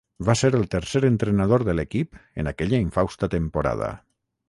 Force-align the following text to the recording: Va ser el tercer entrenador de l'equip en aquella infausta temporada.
Va 0.27 0.35
ser 0.39 0.49
el 0.59 0.63
tercer 0.75 1.01
entrenador 1.09 1.67
de 1.69 1.77
l'equip 1.81 2.19
en 2.45 2.53
aquella 2.55 2.83
infausta 2.89 3.33
temporada. 3.39 3.97